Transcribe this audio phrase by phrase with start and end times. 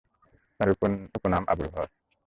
[0.59, 0.69] তাঁর
[1.15, 1.87] উপনাম আবু যর।